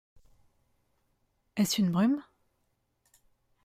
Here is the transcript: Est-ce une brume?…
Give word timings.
Est-ce 1.57 1.77
une 1.79 1.91
brume?… 1.91 2.23